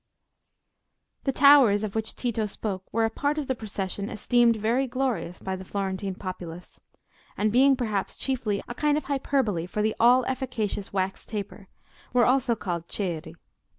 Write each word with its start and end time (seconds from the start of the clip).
The 1.25 1.31
"towers" 1.31 1.83
of 1.83 1.93
which 1.93 2.15
Tito 2.15 2.47
spoke 2.47 2.91
were 2.91 3.05
a 3.05 3.11
part 3.11 3.37
of 3.37 3.45
the 3.45 3.53
procession 3.53 4.09
esteemed 4.09 4.55
very 4.55 4.87
glorious 4.87 5.37
by 5.37 5.55
the 5.55 5.63
Florentine 5.63 6.15
populace; 6.15 6.81
and 7.37 7.51
being 7.51 7.75
perhaps 7.75 8.15
chiefly 8.17 8.63
a 8.67 8.73
kind 8.73 8.97
of 8.97 9.03
hyperbole 9.03 9.67
for 9.67 9.83
the 9.83 9.95
all 9.99 10.25
efficacious 10.25 10.91
wax 10.91 11.23
taper, 11.27 11.67
were 12.13 12.25
also 12.25 12.55
called 12.55 12.87
ceri. 12.87 13.35